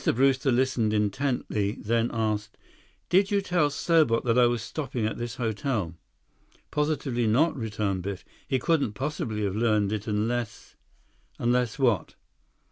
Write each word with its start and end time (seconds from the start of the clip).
Brewster 0.15 0.51
listened 0.51 0.95
intently, 0.95 1.73
then 1.73 2.09
asked: 2.11 2.57
"Did 3.09 3.29
you 3.29 3.39
tell 3.39 3.69
Serbot 3.69 4.23
that 4.23 4.35
I 4.35 4.47
was 4.47 4.63
stopping 4.63 5.05
at 5.05 5.19
this 5.19 5.35
hotel?" 5.35 5.93
"Positively 6.71 7.27
not," 7.27 7.55
returned 7.55 8.01
Biff. 8.01 8.25
"He 8.47 8.57
couldn't 8.57 8.93
possibly 8.93 9.43
have 9.43 9.55
learned 9.55 9.91
it—unless—" 9.93 10.75
"Unless 11.37 11.77
what?" 11.77 12.15